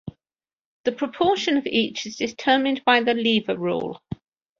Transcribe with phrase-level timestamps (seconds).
[0.83, 4.01] The proportion of each is determined by the lever rule.